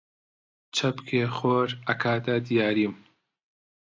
[0.75, 2.93] چەپکێ خۆر ئەکاتە دیاریم!